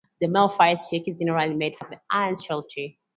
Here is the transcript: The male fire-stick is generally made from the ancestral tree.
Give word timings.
The 0.19 0.25
male 0.27 0.49
fire-stick 0.49 1.07
is 1.07 1.17
generally 1.19 1.53
made 1.53 1.77
from 1.77 1.91
the 1.91 2.01
ancestral 2.11 2.63
tree. 2.63 2.97